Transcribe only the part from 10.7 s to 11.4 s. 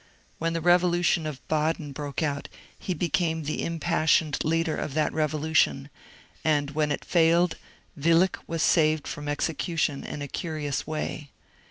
way.